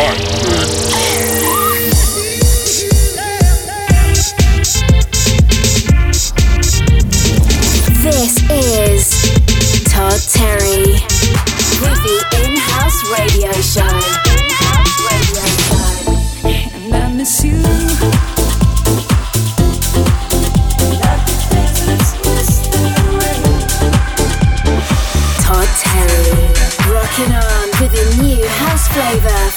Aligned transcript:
This 0.00 0.16
is 8.50 9.04
Todd 9.92 10.20
Terry 10.32 10.96
with 11.82 12.00
the 12.00 12.18
in-house 12.46 12.98
radio 13.12 13.52
show. 13.60 13.92
And 16.48 16.94
I 16.94 16.96
miss 17.12 17.44
you. 17.44 17.60
Todd 25.42 25.68
Terry, 25.78 26.32
rocking 26.90 27.32
on 27.34 27.68
with 27.82 27.92
a 27.92 28.04
new 28.22 28.48
house 28.48 28.88
flavor. 28.88 29.49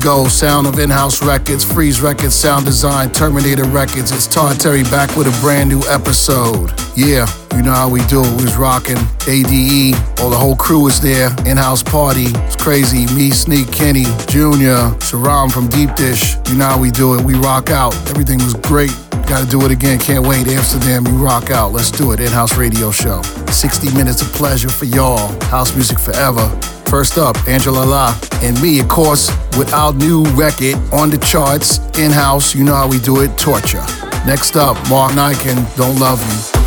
go. 0.00 0.26
Sound 0.28 0.66
of 0.66 0.78
in-house 0.78 1.22
records, 1.22 1.64
Freeze 1.64 2.00
Records, 2.00 2.34
Sound 2.34 2.64
Design, 2.64 3.10
Terminator 3.10 3.64
Records. 3.64 4.10
It's 4.12 4.26
Todd 4.26 4.58
Terry 4.58 4.82
back 4.84 5.14
with 5.16 5.26
a 5.26 5.40
brand 5.40 5.68
new 5.68 5.82
episode. 5.88 6.72
Yeah, 6.96 7.26
you 7.54 7.62
know 7.62 7.72
how 7.72 7.88
we 7.88 8.00
do 8.06 8.24
it. 8.24 8.30
We 8.36 8.44
was 8.44 8.56
rocking 8.56 8.96
ADE. 9.28 9.94
All 10.20 10.30
the 10.30 10.38
whole 10.38 10.56
crew 10.56 10.84
was 10.84 11.00
there. 11.00 11.30
In-house 11.46 11.82
party. 11.82 12.26
It's 12.46 12.56
crazy. 12.56 13.06
Me, 13.14 13.30
Sneak, 13.30 13.70
Kenny, 13.70 14.04
Junior, 14.26 14.90
Sharam 15.00 15.52
from 15.52 15.68
Deep 15.68 15.94
Dish. 15.94 16.36
You 16.48 16.56
know 16.56 16.66
how 16.66 16.80
we 16.80 16.90
do 16.90 17.18
it. 17.18 17.24
We 17.24 17.34
rock 17.34 17.70
out. 17.70 17.94
Everything 18.08 18.38
was 18.38 18.54
great. 18.54 18.94
Gotta 19.28 19.46
do 19.46 19.64
it 19.64 19.70
again. 19.70 19.98
Can't 19.98 20.26
wait. 20.26 20.48
Amsterdam, 20.48 21.04
we 21.04 21.12
rock 21.12 21.50
out. 21.50 21.72
Let's 21.72 21.90
do 21.90 22.12
it. 22.12 22.20
In-house 22.20 22.56
radio 22.56 22.90
show. 22.90 23.22
60 23.22 23.94
minutes 23.94 24.22
of 24.22 24.28
pleasure 24.28 24.70
for 24.70 24.86
y'all. 24.86 25.28
House 25.44 25.74
music 25.74 25.98
forever. 25.98 26.79
First 26.90 27.18
up, 27.18 27.36
Angela 27.46 27.84
La 27.84 28.18
and 28.42 28.60
me, 28.60 28.80
of 28.80 28.88
course, 28.88 29.30
with 29.56 29.72
our 29.72 29.92
new 29.92 30.24
record 30.34 30.74
on 30.92 31.08
the 31.08 31.18
charts, 31.18 31.78
in 31.96 32.10
house. 32.10 32.52
You 32.52 32.64
know 32.64 32.74
how 32.74 32.88
we 32.88 32.98
do 32.98 33.20
it, 33.20 33.38
Torture. 33.38 33.84
Next 34.26 34.56
up, 34.56 34.76
Mark 34.90 35.12
Niken, 35.12 35.76
Don't 35.76 36.00
Love 36.00 36.20
You. 36.20 36.59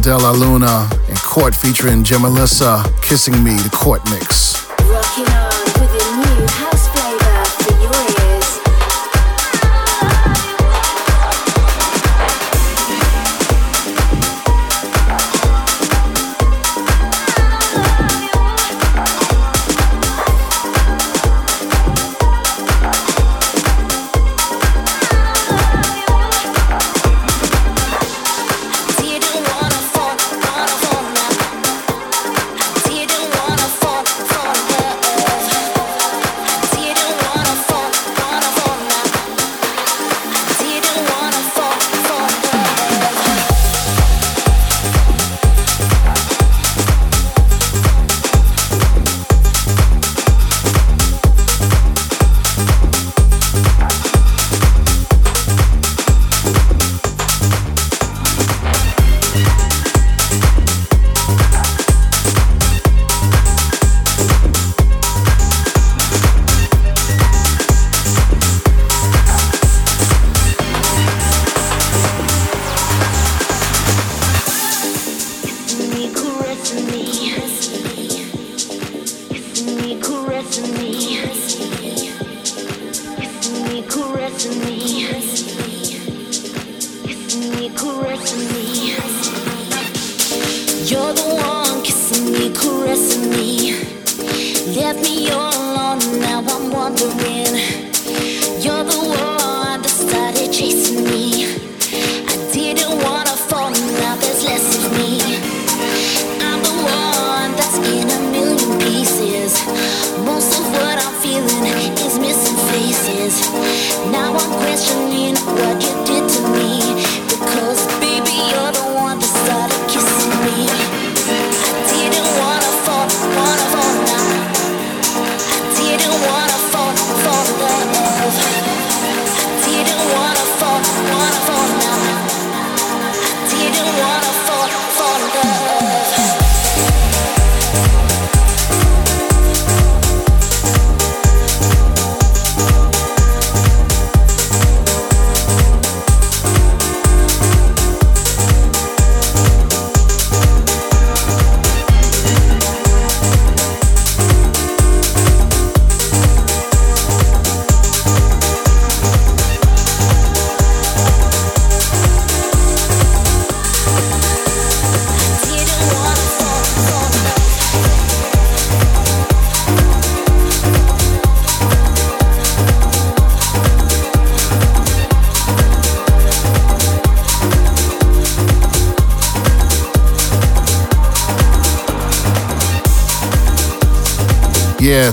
Della 0.00 0.30
Luna, 0.32 0.88
and 1.08 1.18
Court 1.22 1.54
featuring 1.54 2.04
Gemalissa, 2.04 2.84
Kissing 3.02 3.42
Me, 3.42 3.56
the 3.56 3.70
Court 3.70 4.02
Mix. 4.10 4.47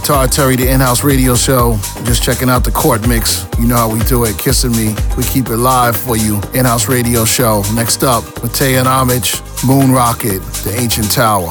Todd 0.05 0.31
Terry, 0.31 0.55
the 0.55 0.69
in 0.69 0.81
house 0.81 1.03
radio 1.03 1.33
show. 1.35 1.79
Just 2.03 2.21
checking 2.21 2.47
out 2.47 2.63
the 2.63 2.69
court 2.69 3.07
mix. 3.07 3.47
You 3.57 3.65
know 3.65 3.75
how 3.75 3.91
we 3.91 3.97
do 4.01 4.23
it. 4.25 4.37
Kissing 4.37 4.71
Me. 4.73 4.95
We 5.17 5.23
keep 5.23 5.49
it 5.49 5.57
live 5.57 5.97
for 5.97 6.15
you. 6.15 6.39
In 6.53 6.65
house 6.65 6.87
radio 6.87 7.25
show. 7.25 7.63
Next 7.73 8.03
up, 8.03 8.23
Matei 8.43 8.77
and 8.77 8.87
Homage, 8.87 9.41
Moon 9.65 9.91
Rocket, 9.91 10.43
The 10.63 10.75
Ancient 10.77 11.11
Tower. 11.11 11.49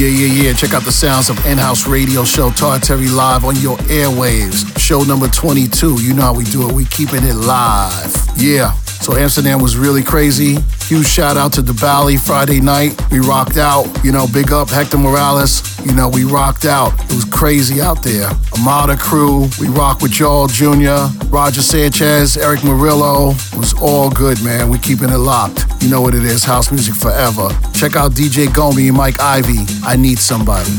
Yeah, 0.00 0.08
yeah, 0.08 0.44
yeah. 0.44 0.52
Check 0.54 0.72
out 0.72 0.84
the 0.84 0.92
sounds 0.92 1.28
of 1.28 1.36
in-house 1.44 1.86
radio 1.86 2.24
show 2.24 2.48
Todd 2.48 2.82
Terry 2.82 3.08
live 3.08 3.44
on 3.44 3.54
your 3.56 3.76
airwaves. 3.92 4.64
Show 4.80 5.02
number 5.02 5.28
22. 5.28 6.00
You 6.00 6.14
know 6.14 6.22
how 6.22 6.34
we 6.34 6.44
do 6.44 6.66
it. 6.66 6.72
We 6.72 6.86
keeping 6.86 7.22
it 7.22 7.34
live. 7.34 8.16
Yeah. 8.34 8.72
So 9.04 9.14
Amsterdam 9.14 9.60
was 9.60 9.76
really 9.76 10.02
crazy. 10.02 10.56
Huge 10.86 11.04
shout 11.04 11.36
out 11.36 11.52
to 11.52 11.60
the 11.60 11.74
Bali 11.74 12.16
Friday 12.16 12.62
night. 12.62 12.98
We 13.10 13.18
rocked 13.18 13.58
out. 13.58 13.84
You 14.02 14.12
know, 14.12 14.26
big 14.26 14.52
up 14.52 14.70
Hector 14.70 14.96
Morales. 14.96 15.60
You 15.84 15.94
know, 15.94 16.08
we 16.08 16.24
rocked 16.24 16.64
out. 16.64 16.92
It 17.04 17.14
was 17.14 17.24
crazy 17.24 17.80
out 17.80 18.02
there. 18.02 18.28
Amada 18.58 18.96
crew. 18.96 19.48
We 19.58 19.68
rock 19.68 20.02
with 20.02 20.12
Joel 20.12 20.46
Jr., 20.48 21.08
Roger 21.28 21.62
Sanchez, 21.62 22.36
Erick 22.36 22.60
Morillo. 22.60 23.32
It 23.52 23.58
was 23.58 23.74
all 23.80 24.10
good, 24.10 24.42
man. 24.44 24.68
We 24.68 24.78
keeping 24.78 25.10
it 25.10 25.18
locked. 25.18 25.64
You 25.82 25.88
know 25.88 26.00
what 26.00 26.14
it 26.14 26.24
is. 26.24 26.44
House 26.44 26.70
music 26.70 26.94
forever. 26.94 27.48
Check 27.72 27.96
out 27.96 28.12
DJ 28.12 28.46
Gomi 28.46 28.88
and 28.88 28.96
Mike 28.96 29.20
Ivy. 29.20 29.64
I 29.84 29.96
need 29.96 30.18
somebody. 30.18 30.70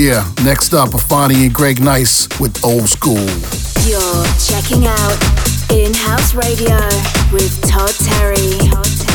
Yeah, 0.00 0.32
next 0.44 0.74
up, 0.74 0.90
Afani 0.90 1.44
and 1.44 1.52
Greg 1.52 1.80
Nice 1.80 2.28
with 2.38 2.64
Old 2.64 2.88
School. 2.88 3.26
You're 3.84 4.24
checking 4.38 4.86
out 4.86 5.72
In 5.72 5.92
House 5.92 6.36
Radio 6.36 6.78
with 7.32 7.60
Todd 7.68 7.90
Terry. 8.06 8.36
Todd 8.70 8.84
Terry. 8.84 9.07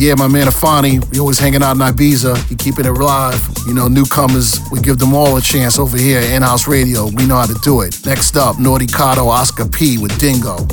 Yeah, 0.00 0.14
my 0.14 0.28
man 0.28 0.46
Afani, 0.46 1.06
we 1.12 1.20
always 1.20 1.38
hanging 1.38 1.62
out 1.62 1.72
in 1.72 1.82
Ibiza. 1.82 2.34
He 2.48 2.56
keeping 2.56 2.86
it 2.86 2.92
live. 2.92 3.46
You 3.66 3.74
know, 3.74 3.86
newcomers, 3.86 4.58
we 4.72 4.80
give 4.80 4.98
them 4.98 5.12
all 5.12 5.36
a 5.36 5.42
chance 5.42 5.78
over 5.78 5.98
here 5.98 6.22
in 6.22 6.40
house 6.40 6.66
radio. 6.66 7.04
We 7.04 7.26
know 7.26 7.36
how 7.36 7.44
to 7.44 7.58
do 7.62 7.82
it. 7.82 7.94
Next 8.06 8.34
up, 8.38 8.58
Naughty 8.58 8.86
Kato, 8.86 9.28
Oscar 9.28 9.68
P 9.68 9.98
with 9.98 10.18
Dingo. 10.18 10.66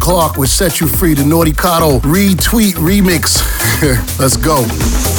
Clark 0.00 0.36
with 0.38 0.48
Set 0.48 0.80
You 0.80 0.88
Free, 0.88 1.14
the 1.14 1.24
Naughty 1.24 1.52
Kato 1.52 1.98
retweet 2.00 2.74
remix. 2.74 3.38
Let's 4.18 4.36
go. 4.36 5.17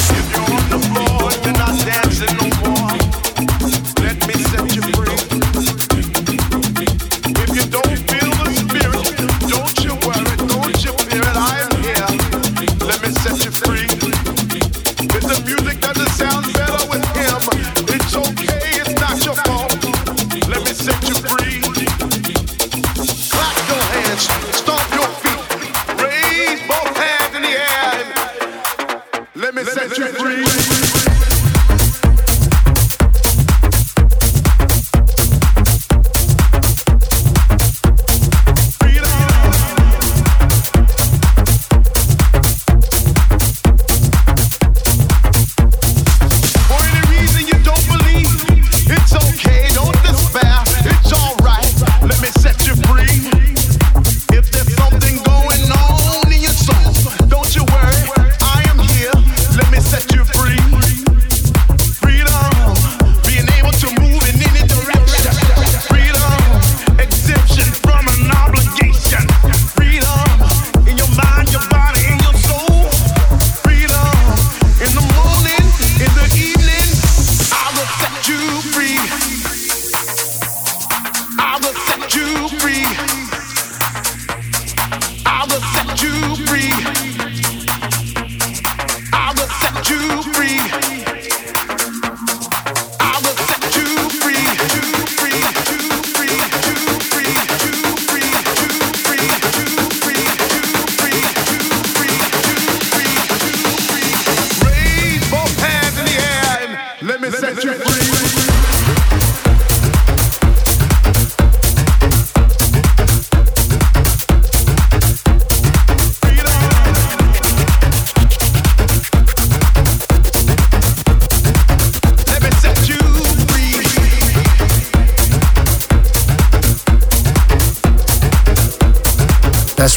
Let 85.39 85.47
me 85.47 85.55
set 85.71 86.03
you 86.03 86.35
free. 86.47 86.99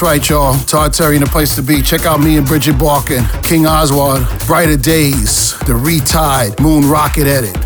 Right, 0.03 0.29
y'all. 0.29 0.59
Todd 0.59 0.93
Terry 0.93 1.15
in 1.15 1.23
the 1.23 1.29
place 1.29 1.55
to 1.55 1.63
be. 1.63 1.81
Check 1.81 2.07
out 2.07 2.19
me 2.19 2.37
and 2.37 2.45
Bridget 2.45 2.75
Barkan, 2.75 3.23
King 3.45 3.67
Oswald, 3.67 4.27
Brighter 4.49 4.77
Days, 4.77 5.57
the 5.61 5.75
Retied 5.75 6.59
Moon 6.61 6.91
Rocket 6.91 7.29
Edit. 7.29 7.62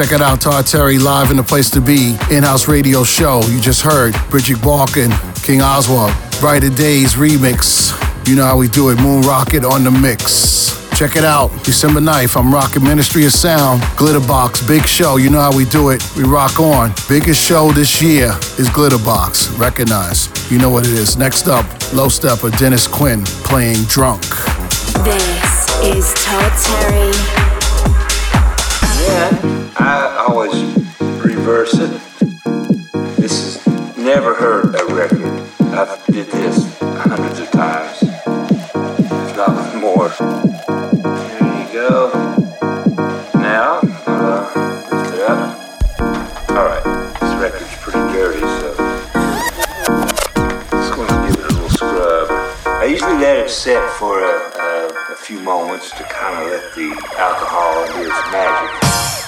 Check 0.00 0.12
it 0.12 0.22
out. 0.22 0.40
Todd 0.40 0.66
Terry 0.66 0.98
live 0.98 1.30
in 1.30 1.36
the 1.36 1.42
place 1.42 1.68
to 1.68 1.78
be. 1.78 2.16
In-house 2.30 2.68
radio 2.68 3.04
show. 3.04 3.42
You 3.50 3.60
just 3.60 3.82
heard 3.82 4.14
Bridget 4.30 4.56
Barkan, 4.56 5.12
King 5.44 5.60
Oswald, 5.60 6.14
Brighter 6.40 6.70
Days 6.70 7.16
remix. 7.16 7.92
You 8.26 8.34
know 8.34 8.46
how 8.46 8.56
we 8.56 8.68
do 8.68 8.88
it. 8.88 8.98
Moon 9.02 9.20
Rocket 9.20 9.62
on 9.62 9.84
the 9.84 9.90
mix. 9.90 10.72
Check 10.96 11.16
it 11.16 11.24
out. 11.24 11.50
December 11.64 12.00
9th, 12.00 12.34
I'm 12.34 12.50
rocking 12.50 12.82
Ministry 12.82 13.26
of 13.26 13.32
Sound, 13.32 13.82
Glitterbox, 13.98 14.66
big 14.66 14.86
show. 14.86 15.18
You 15.18 15.28
know 15.28 15.40
how 15.40 15.54
we 15.54 15.66
do 15.66 15.90
it. 15.90 16.02
We 16.16 16.22
rock 16.22 16.58
on. 16.58 16.94
Biggest 17.06 17.46
show 17.46 17.70
this 17.70 18.00
year 18.00 18.28
is 18.58 18.70
Glitterbox. 18.70 19.58
Recognize. 19.58 20.30
You 20.50 20.56
know 20.56 20.70
what 20.70 20.86
it 20.86 20.94
is. 20.94 21.18
Next 21.18 21.46
up, 21.46 21.66
Low 21.92 22.06
Steppa, 22.06 22.58
Dennis 22.58 22.88
Quin 22.88 23.22
playing 23.44 23.84
Drunk. 23.84 24.22
This 25.04 25.68
is 25.82 26.14
Todd 26.24 26.52
Terry. 26.56 27.39
I 29.22 30.24
always 30.26 30.54
reverse 31.22 31.74
it. 31.74 31.90
This 33.18 33.56
is 33.66 33.66
never 33.98 34.32
heard 34.32 34.74
a 34.74 34.86
record. 34.94 35.28
I've 35.74 36.02
did 36.06 36.26
this 36.28 36.78
hundreds 36.80 37.38
of 37.40 37.50
times, 37.50 38.02
if 38.02 39.36
not 39.36 39.76
more. 39.76 40.08
There 40.08 41.42
you 41.60 41.66
go. 41.70 42.10
Now, 43.34 43.80
uh, 44.06 44.88
lift 44.90 45.14
it 45.14 45.20
up. 45.20 45.38
All 46.50 46.64
right, 46.64 46.82
this 47.20 47.34
record's 47.38 47.76
pretty 47.76 48.00
dirty, 48.14 48.40
so 48.40 48.74
just 50.72 50.92
gonna 50.94 51.26
give 51.28 51.36
it 51.36 51.44
a 51.44 51.52
little 51.52 51.68
scrub. 51.68 52.26
I 52.64 52.84
usually 52.86 53.18
let 53.18 53.36
it 53.36 53.50
set 53.50 53.86
for 53.98 54.24
a, 54.24 54.48
a 54.48 54.49
few 55.30 55.38
moments 55.38 55.90
to 55.90 56.02
kind 56.02 56.42
of 56.42 56.50
let 56.50 56.74
the 56.74 56.90
alcohol 57.16 57.86
do 57.86 58.02
its 58.02 58.32
magic. 58.32 59.19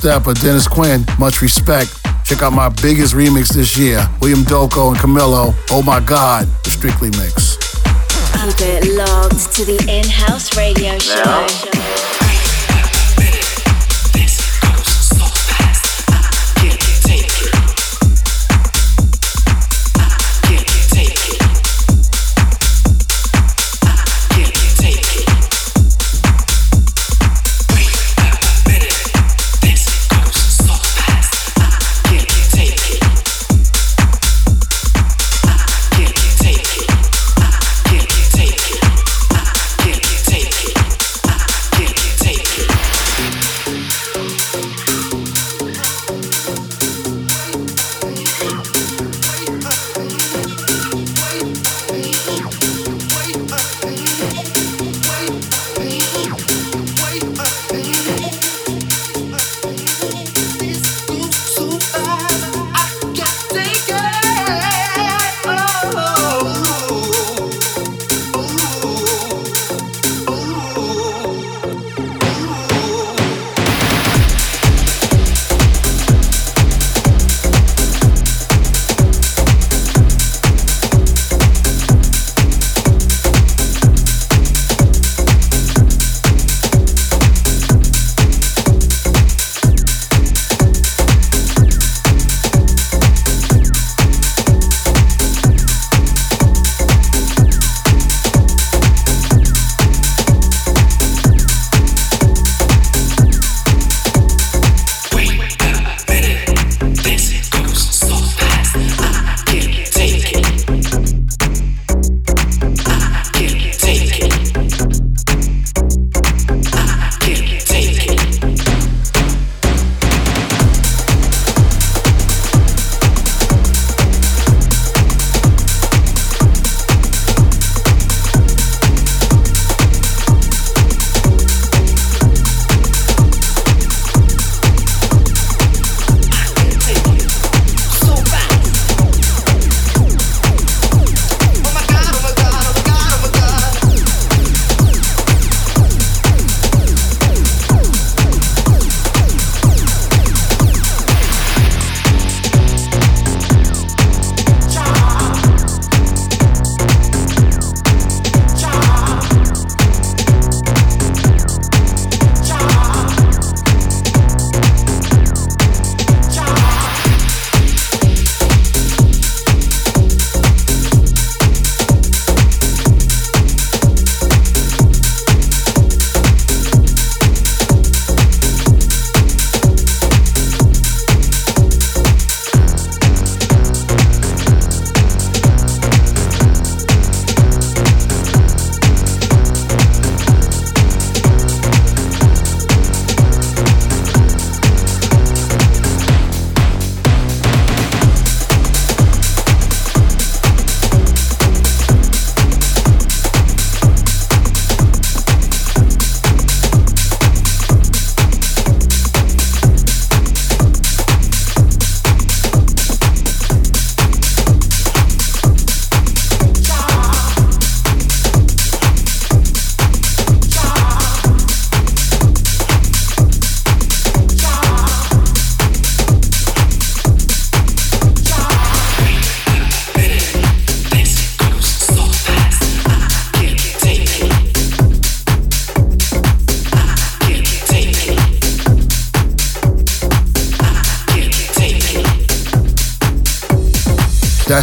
Steppa, 0.00 0.32
Dennis 0.42 0.66
Quin, 0.66 1.04
much 1.18 1.42
respect. 1.42 1.94
Check 2.24 2.40
out 2.40 2.54
my 2.54 2.70
biggest 2.80 3.12
remix 3.12 3.52
this 3.52 3.76
year, 3.76 4.08
William 4.22 4.40
Doko 4.44 4.88
and 4.88 4.96
Camilo. 4.96 5.54
Oh 5.70 5.82
my 5.82 6.00
God, 6.00 6.48
the 6.64 6.70
Strictly 6.70 7.10
mix. 7.10 7.58
Keep 8.32 8.66
it 8.66 8.96
logged 8.96 9.52
to 9.56 9.64
the 9.66 9.76
in-house 9.86 10.56
radio 10.56 10.98
show. 10.98 11.22
Now. 11.22 11.69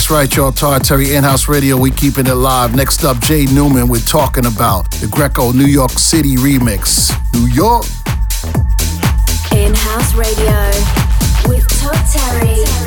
Right, 0.09 0.33
y'all. 0.33 0.53
Todd 0.53 0.85
Terry 0.85 1.15
In-House 1.15 1.49
Radio. 1.49 1.75
We 1.75 1.91
keeping 1.91 2.27
it 2.27 2.33
live. 2.33 2.73
Next 2.73 3.03
up, 3.03 3.19
Jay 3.19 3.45
Newman. 3.45 3.89
We're 3.89 3.99
talking 3.99 4.45
about 4.45 4.89
the 4.91 5.07
Greco 5.07 5.51
New 5.51 5.65
York 5.65 5.91
City 5.91 6.37
remix. 6.37 7.11
New 7.33 7.47
York. 7.47 7.85
In-House 9.51 10.13
Radio 10.15 10.71
with 11.49 11.67
Todd 11.81 12.05
Terry. 12.09 12.86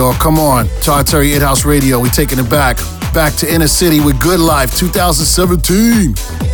y'all. 0.00 0.14
Come 0.14 0.38
on. 0.38 0.66
Tartary 0.80 1.34
In 1.34 1.42
House 1.42 1.66
Radio. 1.66 1.98
we 1.98 2.08
taking 2.08 2.38
it 2.38 2.48
back. 2.48 2.78
Back 3.12 3.34
to 3.34 3.52
Inner 3.52 3.68
City 3.68 4.00
with 4.00 4.18
Good 4.18 4.40
Life 4.40 4.74
2017. 4.74 6.49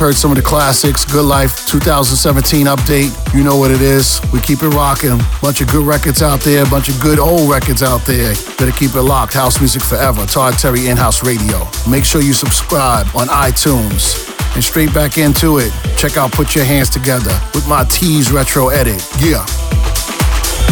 Heard 0.00 0.16
some 0.16 0.30
of 0.30 0.38
the 0.38 0.42
classics. 0.42 1.04
Good 1.04 1.26
Life 1.26 1.66
2017 1.66 2.64
update. 2.64 3.12
You 3.36 3.44
know 3.44 3.58
what 3.58 3.70
it 3.70 3.82
is. 3.82 4.18
We 4.32 4.40
keep 4.40 4.62
it 4.62 4.70
rocking. 4.70 5.20
Bunch 5.42 5.60
of 5.60 5.68
good 5.68 5.86
records 5.86 6.22
out 6.22 6.40
there, 6.40 6.64
bunch 6.64 6.88
of 6.88 6.98
good 7.02 7.18
old 7.18 7.50
records 7.50 7.82
out 7.82 8.00
there. 8.06 8.32
Better 8.56 8.72
keep 8.72 8.94
it 8.94 9.02
locked. 9.02 9.34
House 9.34 9.60
music 9.60 9.84
forever. 9.84 10.24
Todd 10.24 10.54
Terry 10.54 10.88
In 10.88 10.96
House 10.96 11.22
Radio. 11.22 11.68
Make 11.86 12.06
sure 12.06 12.22
you 12.22 12.32
subscribe 12.32 13.08
on 13.14 13.28
iTunes. 13.28 14.26
And 14.54 14.64
straight 14.64 14.94
back 14.94 15.18
into 15.18 15.58
it. 15.58 15.70
Check 15.98 16.16
out 16.16 16.32
Put 16.32 16.54
Your 16.54 16.64
Hands 16.64 16.88
Together 16.88 17.38
with 17.52 17.68
my 17.68 17.84
Tee's 17.84 18.32
Retro 18.32 18.70
Edit. 18.70 19.04
Yeah. 19.20 19.44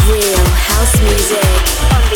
Real 0.09 0.45
house 0.57 0.99
music. 1.01 2.08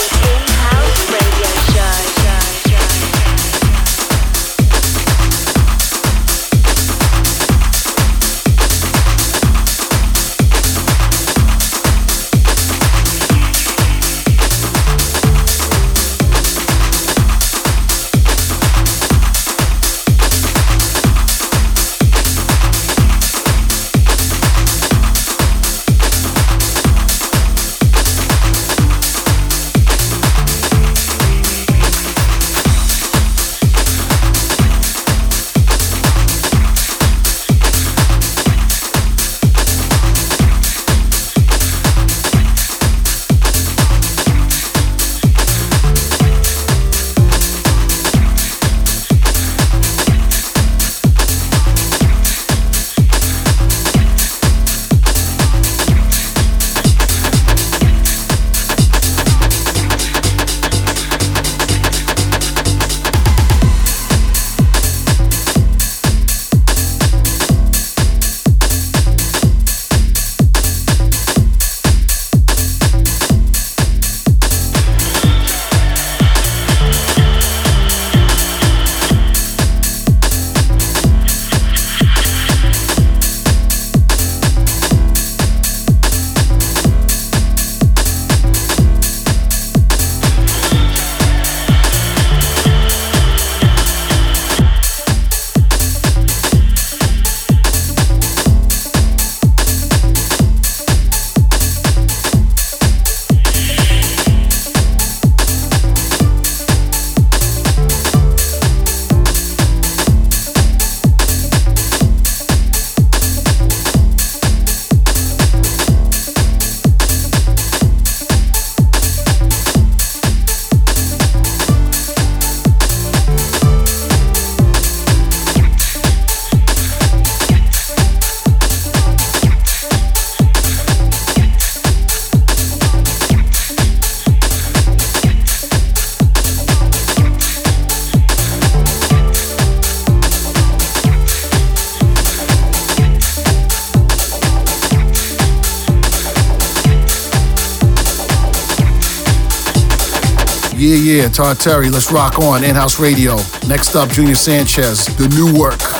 Todd 151.32 151.60
Terry, 151.60 151.90
let's 151.90 152.12
rock 152.12 152.40
on. 152.40 152.64
In 152.64 152.76
House 152.76 153.00
Radio. 153.00 153.38
Next 153.68 153.96
up, 153.96 154.10
Junior 154.10 154.36
Sanchez, 154.36 155.06
The 155.16 155.28
New 155.30 155.58
Work. 155.58 155.93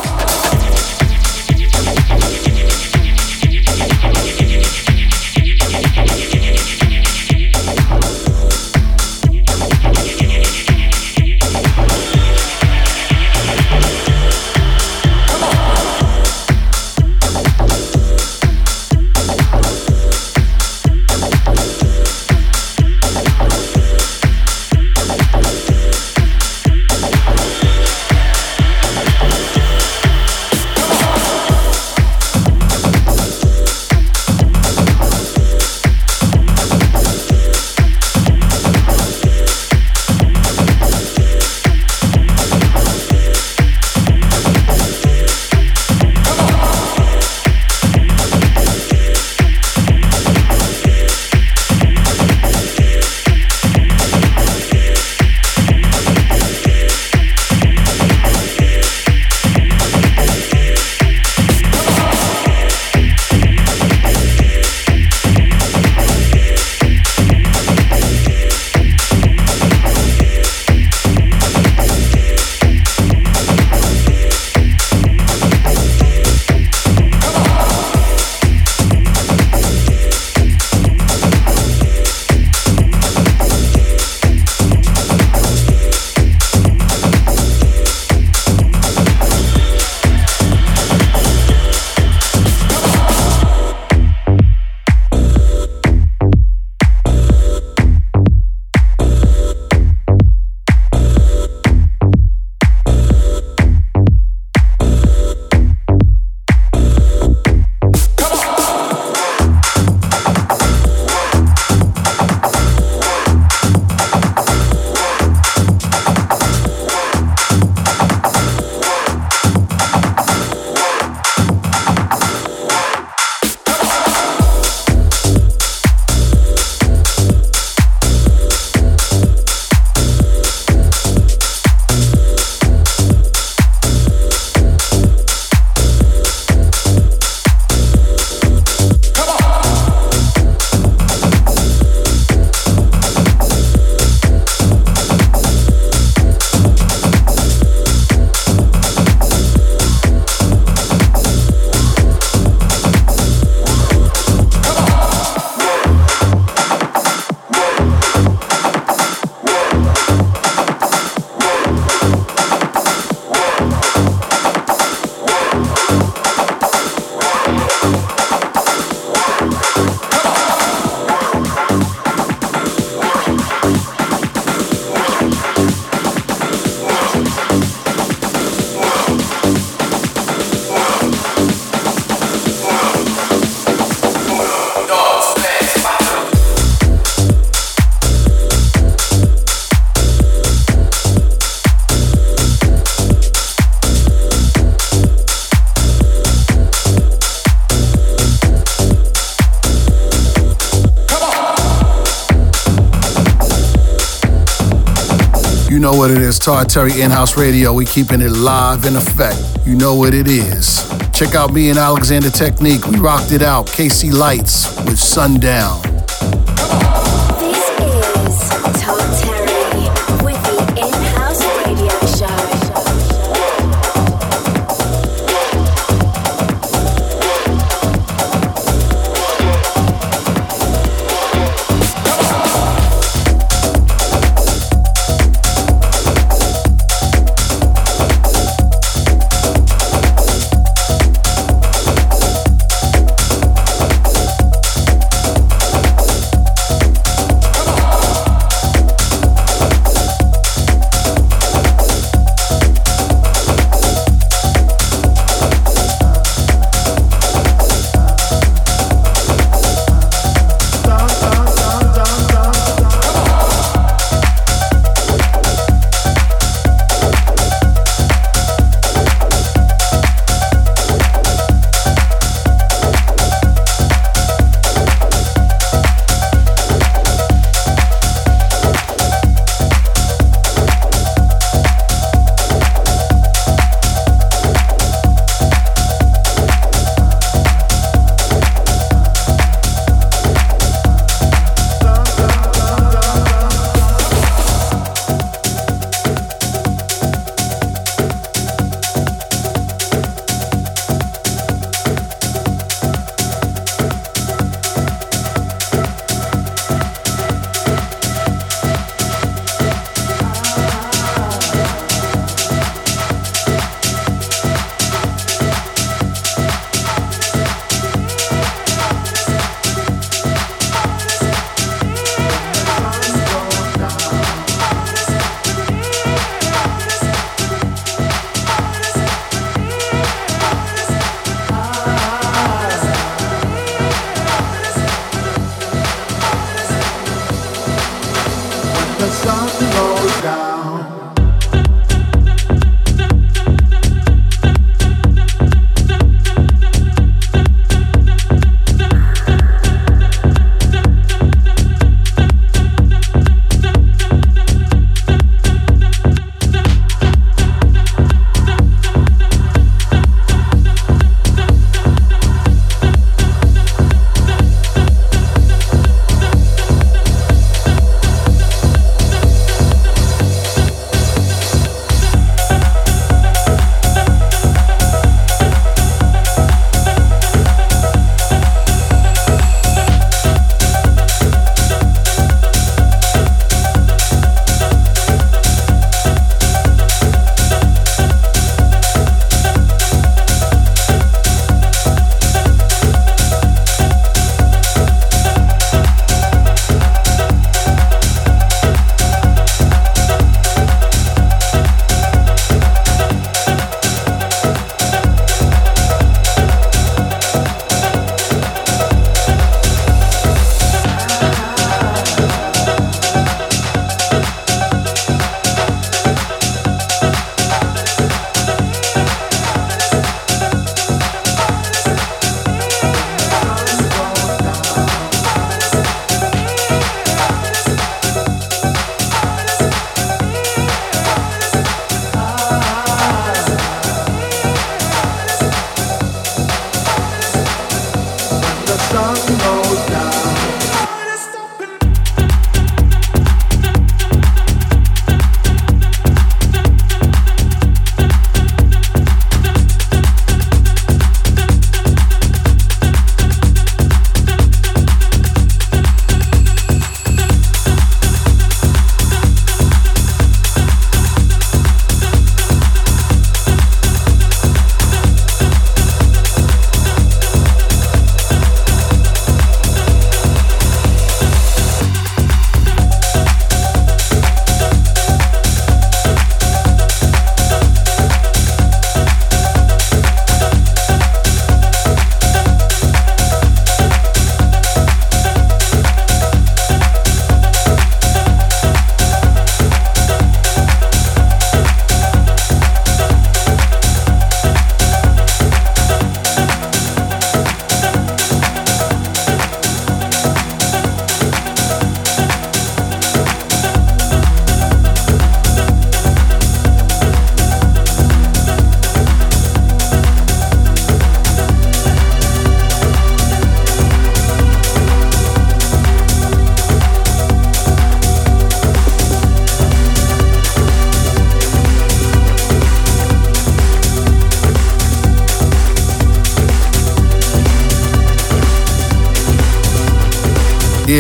What 206.04 206.12
it 206.12 206.22
is, 206.22 206.38
Todd 206.38 206.70
Terry 206.70 207.00
In-House 207.00 207.38
Radio. 207.38 207.72
We 207.72 207.86
keeping 207.86 208.20
it 208.20 208.32
live 208.32 208.84
in 208.84 208.98
effect. 208.98 209.40
You 209.66 209.76
know 209.76 209.96
what 209.96 210.14
it 210.14 210.28
is. 210.28 210.84
Check 211.14 211.34
out 211.34 211.54
me 211.54 211.70
and 211.70 211.80
Alexander 211.80 212.30
Technique. 212.30 212.86
We 212.88 213.00
rocked 213.00 213.32
it 213.32 213.42
out. 213.42 213.68
KC 213.68 214.12
Lights 214.12 214.76
with 214.84 215.00
Sundown. 215.00 215.93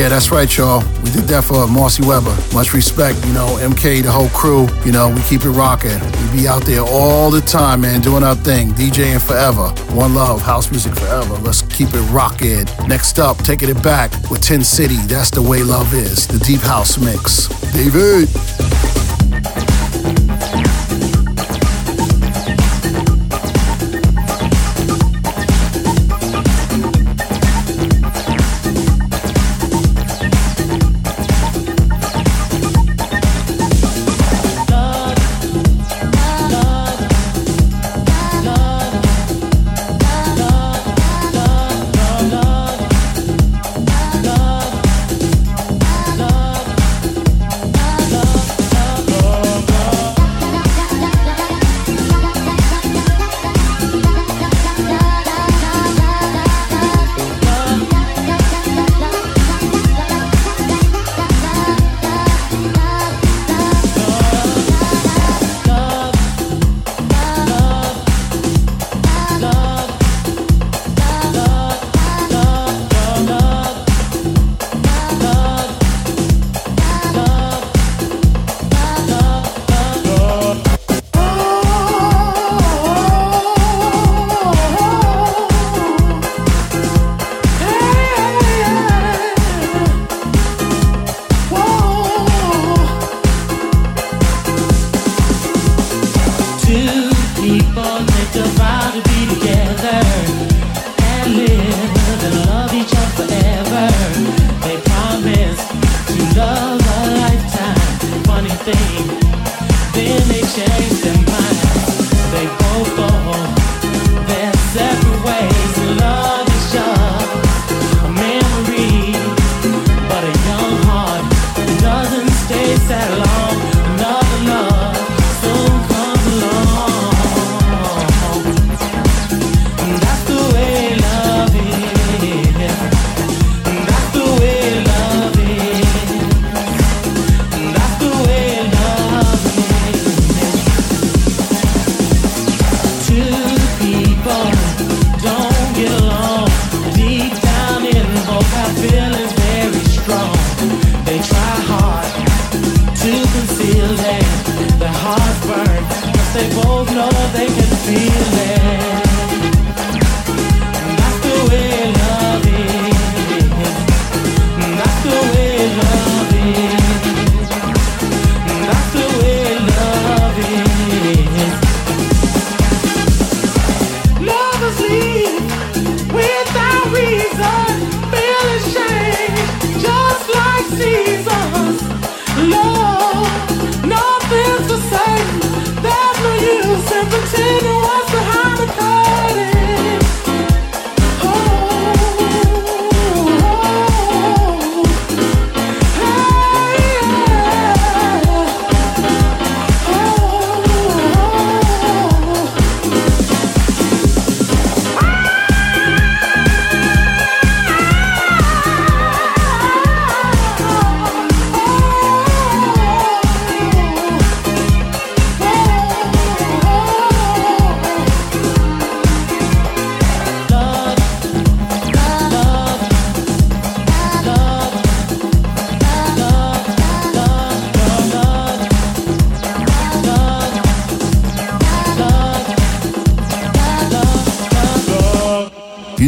Yeah, 0.04 0.10
that's 0.10 0.32
right, 0.32 0.58
y'all. 0.58 0.84
We 1.01 1.12
did 1.12 1.30
that 1.32 1.45
for 1.45 1.66
Marcy 1.66 2.06
Weber. 2.06 2.36
Much 2.54 2.74
respect, 2.74 3.26
you 3.26 3.32
know, 3.32 3.56
MK, 3.62 4.04
the 4.04 4.12
whole 4.12 4.28
crew. 4.32 4.68
You 4.84 4.91
know, 4.91 5.08
we 5.08 5.22
keep 5.22 5.45
it 5.45 5.51
rocking. 5.51 5.97
We 6.26 6.41
be 6.41 6.45
out 6.45 6.66
there 6.66 6.82
all 6.82 7.32
the 7.32 7.39
time, 7.39 7.80
man, 7.80 8.01
doing 8.01 8.22
our 8.22 8.36
thing, 8.36 8.74
DJing 8.74 9.26
forever. 9.26 9.70
One 9.95 10.14
love, 10.14 10.41
house 10.41 10.70
music 10.70 10.93
forever. 10.93 11.36
Let's 11.36 11.62
keep 11.62 11.88
it 11.93 12.06
rocking. 12.12 12.66
Next 12.86 13.18
up, 13.18 13.38
taking 13.45 13.70
it 13.70 13.82
back 13.82 14.12
with 14.30 14.41
Ten 14.41 14.62
City. 14.62 14.97
That's 15.08 15.32
the 15.32 15.41
way 15.41 15.64
love 15.64 15.93
is. 15.93 16.28
The 16.28 16.39
deep 16.39 16.60
house 16.60 16.97
mix. 16.97 17.47
David. 17.72 18.28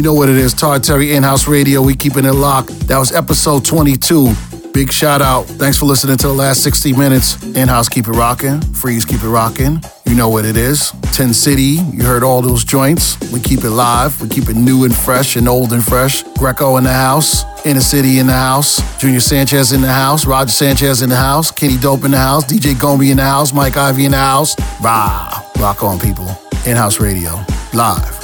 Know 0.06 0.14
what 0.14 0.28
it 0.28 0.36
is. 0.36 0.54
Todd 0.54 0.84
Terry 0.84 1.16
In-House 1.16 1.48
Radio. 1.48 1.82
We 1.82 1.96
keeping 1.96 2.26
it 2.26 2.32
locked. 2.32 2.68
That 2.86 2.96
was 2.98 3.10
episode 3.10 3.64
22. 3.64 4.32
Big 4.72 4.92
shout 4.92 5.20
out. 5.20 5.46
Thanks 5.46 5.78
for 5.78 5.86
listening 5.86 6.16
to 6.18 6.28
the 6.28 6.32
last 6.32 6.62
60 6.62 6.92
minutes. 6.92 7.42
In-House 7.42 7.88
Keep 7.88 8.06
It 8.06 8.12
Rocking. 8.12 8.60
Freeze 8.72 9.04
Keep 9.04 9.24
It 9.24 9.28
Rocking. 9.28 9.82
You 10.06 10.14
know 10.14 10.28
what 10.28 10.44
it 10.44 10.56
is. 10.56 10.92
Ten 11.10 11.34
City. 11.34 11.82
You 11.92 12.04
heard 12.04 12.22
all 12.22 12.40
those 12.40 12.62
joints. 12.62 13.18
We 13.32 13.40
keep 13.40 13.64
it 13.64 13.70
live. 13.70 14.22
We 14.22 14.28
keep 14.28 14.48
it 14.48 14.54
new 14.54 14.84
and 14.84 14.96
fresh 14.96 15.34
and 15.34 15.48
old 15.48 15.72
and 15.72 15.84
fresh. 15.84 16.22
Greco 16.38 16.76
in 16.76 16.84
the 16.84 16.92
house. 16.92 17.42
Inner 17.66 17.80
City 17.80 18.20
in 18.20 18.28
the 18.28 18.32
house. 18.32 18.80
Junior 19.00 19.18
Sanchez 19.18 19.72
in 19.72 19.80
the 19.80 19.92
house. 19.92 20.24
Roger 20.24 20.52
Sanchez 20.52 21.02
in 21.02 21.08
the 21.08 21.16
house. 21.16 21.50
Kenny 21.50 21.78
Dope 21.78 22.04
in 22.04 22.12
the 22.12 22.18
house. 22.18 22.44
DJ 22.44 22.74
Gomi 22.74 23.10
in 23.10 23.16
the 23.16 23.24
house. 23.24 23.52
Mike 23.52 23.76
Ivy 23.76 24.04
in 24.04 24.12
the 24.12 24.18
house. 24.18 24.54
Rah. 24.80 25.42
Rock 25.58 25.82
on, 25.82 25.98
people. 25.98 26.28
In-House 26.64 27.00
Radio. 27.00 27.44
Live. 27.74 28.15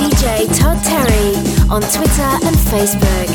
DJ 0.00 0.46
Todd 0.58 0.82
Terry 0.82 1.36
on 1.68 1.82
Twitter 1.82 2.30
and 2.48 2.56
Facebook. 2.72 3.28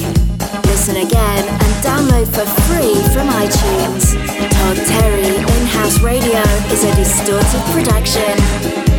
Listen 0.65 0.95
again 0.95 1.47
and 1.47 1.85
download 1.85 2.25
for 2.25 2.43
free 2.63 2.95
from 3.13 3.29
iTunes. 3.29 4.15
Todd 4.49 4.77
Terry 4.87 5.35
In 5.35 5.65
House 5.67 5.99
Radio 5.99 6.41
is 6.73 6.83
a 6.83 6.95
distorted 6.95 7.61
production. 7.71 8.94